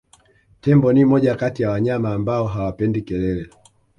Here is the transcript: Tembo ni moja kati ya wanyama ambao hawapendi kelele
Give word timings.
Tembo 0.61 0.93
ni 0.93 1.05
moja 1.05 1.35
kati 1.35 1.63
ya 1.63 1.69
wanyama 1.69 2.13
ambao 2.13 2.47
hawapendi 2.47 3.01
kelele 3.01 3.49